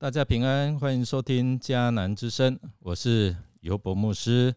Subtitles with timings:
[0.00, 4.54] 大家平安，欢迎收听迦南之声，我是尤伯牧师。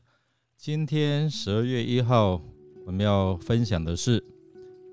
[0.56, 2.40] 今天十二月一号，
[2.86, 4.24] 我们要分享的是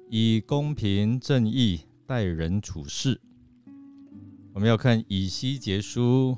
[0.08, 3.20] 以公平正义待人处事。
[4.54, 6.34] 我们要看以西结书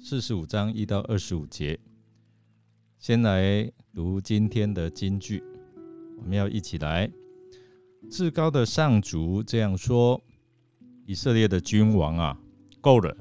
[0.00, 1.78] 四十五章一到二十五节。
[2.98, 5.40] 先来读今天的金句，
[6.18, 7.08] 我们要一起来。
[8.10, 10.20] 至高的上主这样说
[11.06, 12.40] ：“以色列的君王啊，
[12.80, 13.16] 够了，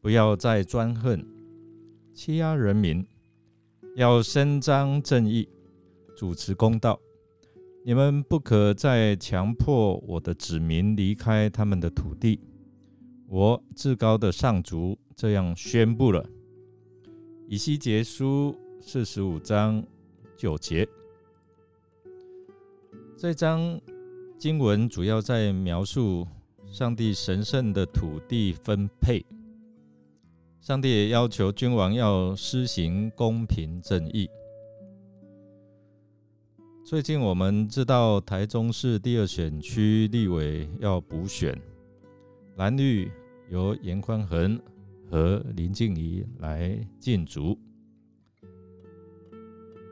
[0.00, 1.24] 不要再专横
[2.14, 3.04] 欺压人民，
[3.96, 5.48] 要伸张正义，
[6.16, 6.98] 主持公道。
[7.84, 12.40] 你们不可再强迫我的子民离开他们的土地。
[13.28, 16.24] 我至高的上主这样宣布了。”
[17.48, 19.82] 以西结书四十五章
[20.36, 20.86] 九节。
[23.16, 23.80] 这章
[24.38, 26.26] 经文主要在描述
[26.66, 29.24] 上帝神圣的土地分配。
[30.60, 34.28] 上帝也要求君王要施行公平正义。
[36.84, 41.56] 最近我们知道台中市第二选区立委要补选，
[42.56, 43.10] 蓝绿
[43.50, 44.60] 由严宽恒
[45.10, 47.56] 和林静怡来竞逐，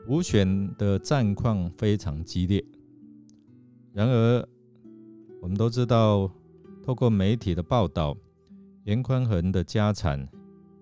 [0.05, 2.63] 补选的战况非常激烈。
[3.93, 4.47] 然而，
[5.41, 6.29] 我们都知道，
[6.83, 8.15] 透过媒体的报道，
[8.83, 10.27] 严宽恒的家产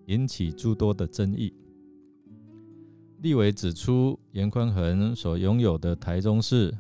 [0.06, 1.54] 引起诸多的争议。
[3.22, 6.76] 立委指出，严宽恒所拥有的台中市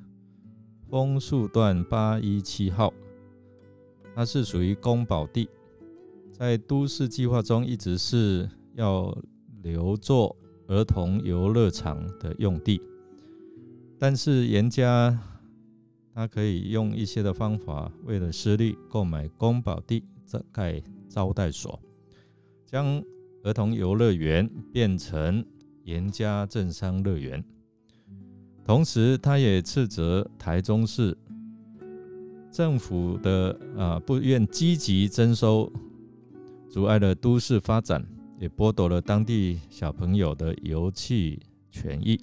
[0.89, 2.93] 枫树段八一七号，
[4.13, 5.49] 它是属于公保地，
[6.31, 9.17] 在都市计划中一直是要
[9.63, 10.35] 留作
[10.67, 12.81] 儿童游乐场的用地，
[13.97, 15.19] 但是严家。
[16.17, 20.01] 他可以用一些的方法，为了私利购买公保地，
[20.49, 21.77] 盖招待所，
[22.65, 23.03] 将
[23.45, 25.45] 儿童游乐园变成
[25.83, 27.43] 严家政商乐园。
[28.63, 31.15] 同时，他也斥责台中市
[32.51, 35.71] 政府的啊不愿积极征收，
[36.71, 38.03] 阻碍了都市发展，
[38.39, 41.37] 也剥夺了当地小朋友的游憩
[41.69, 42.19] 权益。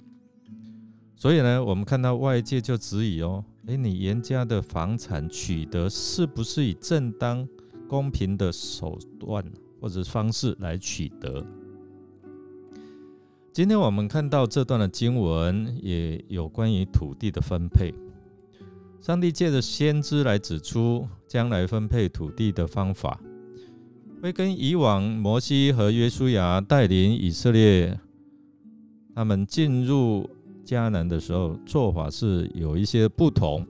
[1.15, 3.45] 所以呢，我们看到外界就质疑哦。
[3.67, 7.47] 哎，你严家的房产取得是不是以正当、
[7.87, 9.41] 公平的手段
[9.83, 11.45] 或者方式来取得？
[13.51, 17.93] 今天我们看到这段的经文，也有关于土地的分配。
[19.01, 23.19] 上帝借着先知来指出将来分配土地的方法，
[24.21, 27.99] 会跟以往摩西和约书亚带领以色列
[29.13, 30.29] 他们进入。
[30.65, 33.67] 迦南的时候做法是有一些不同。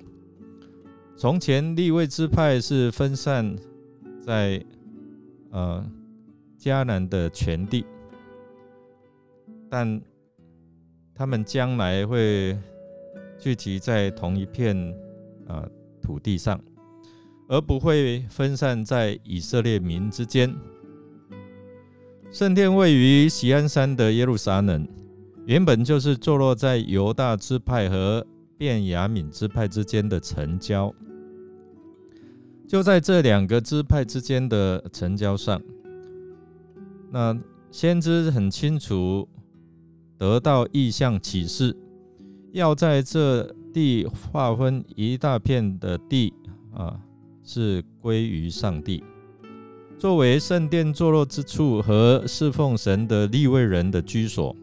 [1.18, 3.56] 从前立位支派是分散
[4.22, 4.64] 在
[5.50, 5.84] 呃
[6.64, 7.86] 迦南的全地，
[9.70, 10.02] 但
[11.14, 12.58] 他们将来会
[13.38, 14.74] 聚集在同一片
[15.46, 15.68] 啊
[16.02, 16.58] 土地上，
[17.50, 20.56] 而不会分散在以色列民之间。
[22.32, 24.88] 圣殿位于锡安山的耶路撒冷。
[25.46, 28.26] 原本就是坐落在犹大支派和
[28.58, 30.96] 便雅悯支派之间的城郊，
[32.66, 35.62] 就在这两个支派之间的城郊上，
[37.14, 39.30] 那先知很清楚
[40.18, 41.78] 得到意象启示，
[42.52, 46.34] 要在这地划分一大片的地
[46.74, 47.00] 啊，
[47.44, 49.04] 是归于上帝，
[50.00, 54.56] 作为圣殿坐落之处和侍奉神的立位人的居所。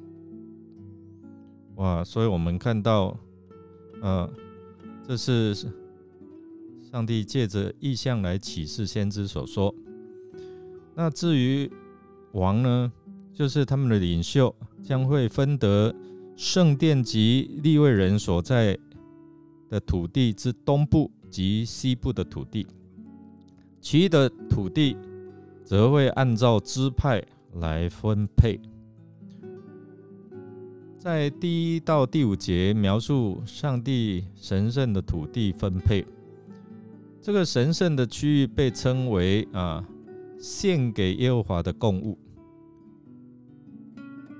[1.76, 2.02] 哇！
[2.02, 3.16] 所以我们看到，
[4.02, 4.28] 呃，
[5.06, 5.54] 这是
[6.90, 9.72] 上帝借着意象来启示先知所说。
[10.96, 11.70] 那至于
[12.32, 12.92] 王呢，
[13.32, 15.94] 就是他们的领袖将会分得
[16.36, 18.78] 圣殿及立位人所在
[19.68, 22.66] 的土地之东部及西部的土地，
[23.80, 24.96] 其余的土地
[25.64, 27.22] 则会按照支派
[27.54, 28.58] 来分配。
[30.98, 36.04] 在第一到第五节描述上帝神圣的土地分配，
[37.22, 39.82] 这个神圣的区域被称为啊
[40.40, 42.18] 献给耶和华的供物。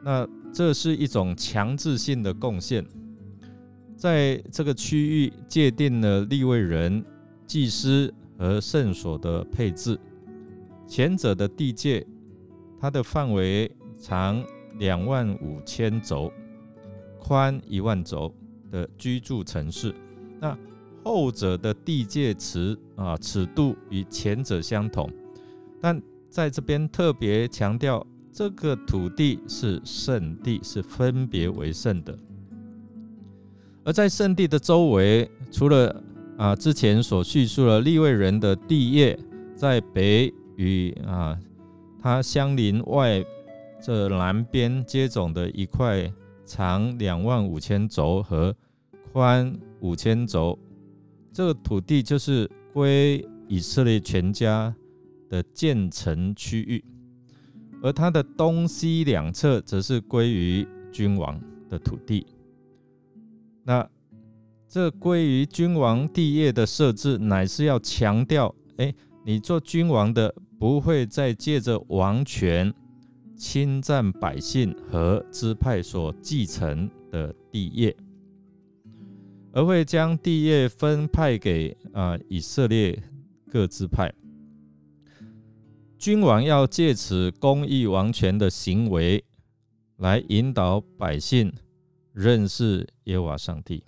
[0.02, 2.84] 那这是一种强制性的贡献，
[3.96, 7.04] 在这个区域界定了立位人、
[7.46, 9.96] 祭司和圣所的配置。
[10.88, 12.04] 前者的地界，
[12.80, 14.42] 它的范围长
[14.78, 16.32] 两万五千轴。
[17.22, 18.34] 宽一万轴
[18.72, 19.94] 的居住城市，
[20.40, 20.56] 那
[21.04, 25.08] 后者的地界尺啊尺度与前者相同，
[25.80, 32.16] 但在这边特别强调，这个土地是圣地，是分别为圣的。
[33.82, 36.02] 而在圣地的周围，除了
[36.36, 39.18] 啊之前所叙述了立位人的地业，
[39.56, 41.38] 在北与啊
[41.98, 43.24] 它相邻外
[43.82, 46.12] 这南边接种的一块
[46.44, 48.54] 长两万五千轴和
[49.12, 50.58] 宽五千轴，
[51.32, 54.72] 这个土地就是归以色列全家。
[55.30, 56.84] 的建成区域，
[57.82, 61.40] 而它的东西两侧则是归于君王
[61.70, 62.26] 的土地。
[63.64, 63.88] 那
[64.68, 68.92] 这归于君王地业的设置，乃是要强调：哎，
[69.24, 72.72] 你做君王的，不会再借着王权
[73.36, 77.96] 侵占百姓和支派所继承的地业，
[79.52, 83.00] 而会将地业分派给啊以色列
[83.50, 84.12] 各支派。
[86.00, 89.22] 君王要借此公义王权的行为，
[89.98, 91.52] 来引导百姓
[92.14, 93.84] 认识耶和华上帝。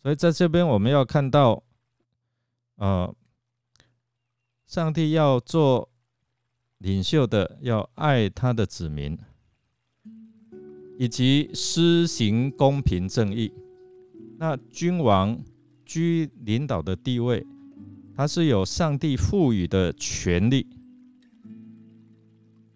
[0.00, 1.64] 所以在这边我们要看到，
[2.76, 3.12] 呃，
[4.64, 5.90] 上帝要做
[6.78, 9.18] 领袖的，要爱他的子民，
[10.96, 13.52] 以及施行公平正义。
[14.38, 15.42] 那君王
[15.84, 17.44] 居领导的地位。
[18.16, 20.66] 他是有上帝赋予的权利，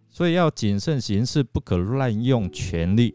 [0.09, 3.15] 所以要谨慎行事，不可滥用权力。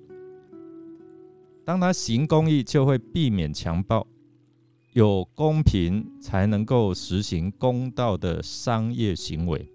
[1.65, 4.07] 当他行公义，就会避免强暴，
[4.93, 9.69] 有公平才能够实行公道的商业行为。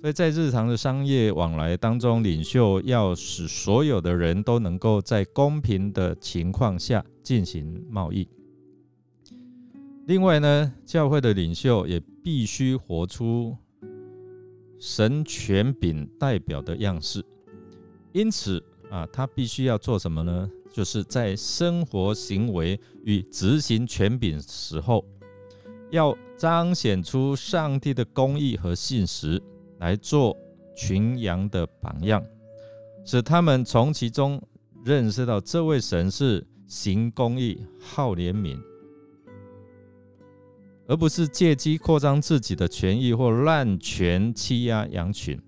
[0.00, 8.28] 所以在日常的商业往来当中，领袖要使所有的人都能够在公平的情况下进行贸易。
[10.06, 13.56] 另外呢，教会的领袖也必须活出
[14.78, 17.24] 神权柄代表的样式。
[18.12, 20.48] 因此啊，他必须要做什么呢？
[20.72, 25.04] 就是在生活行为与执行权柄时候，
[25.90, 29.42] 要彰显出上帝的公义和信实，
[29.80, 30.36] 来做
[30.76, 32.24] 群羊的榜样，
[33.04, 34.40] 使他们从其中
[34.84, 38.56] 认识到这位神是行公义、好怜悯。
[40.88, 45.40] 而不是借机扩张自己的权益或滥权欺压羊群。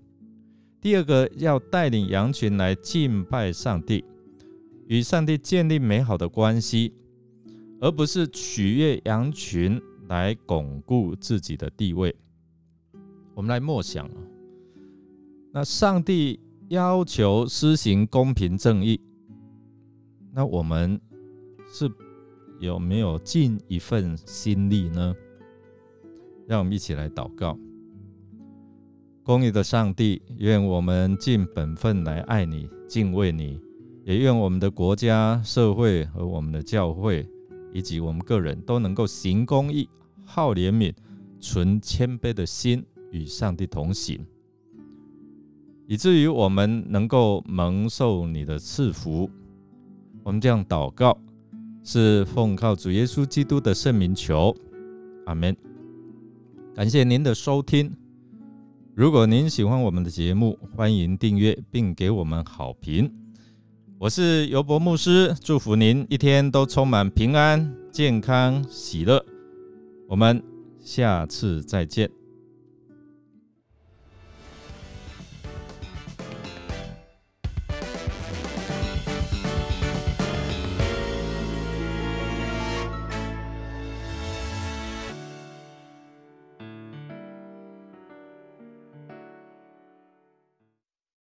[0.81, 4.03] 第二个，要带领羊群来敬拜上帝，
[4.87, 6.93] 与上帝建立美好的关系，
[7.79, 12.15] 而不是取悦羊群来巩固自己的地位。
[13.33, 14.17] 我们来默想啊，
[15.53, 18.99] 那上帝要求施行公平正义，
[20.33, 20.99] 那我们
[21.73, 21.89] 是
[22.59, 25.15] 有没有尽一份心力呢？
[26.49, 27.55] 让我们一起来祷告，
[29.21, 33.61] 公义的上帝，愿我们尽本分来爱你、敬畏你，
[34.03, 37.29] 也愿我们的国家、社会和我们的教会，
[37.71, 39.87] 以及我们个人都能够行公义、
[40.25, 40.91] 好怜悯、
[41.39, 44.25] 存谦卑的心，与上帝同行，
[45.85, 49.29] 以至于我们能够蒙受你的赐福。
[50.23, 51.15] 我们这样祷告，
[51.83, 54.55] 是奉靠主耶稣基督的圣名求，
[55.27, 55.55] 阿门。
[56.75, 57.91] 感谢您的收听。
[58.95, 63.11] 如果您喜欢我们的节目，欢迎订阅并给我们好评。
[63.97, 69.25] 我是尤博牧师，祝福您一天都充满平安、健康、喜乐。
[70.07, 70.41] 我们
[70.79, 72.18] 下次再见。